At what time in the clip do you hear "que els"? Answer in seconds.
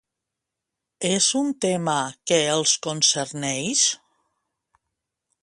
2.31-2.75